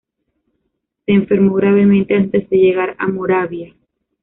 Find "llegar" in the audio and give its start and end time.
2.57-2.95